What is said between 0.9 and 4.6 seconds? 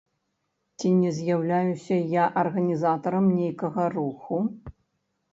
не з'яўляюся я арганізатарам нейкага руху?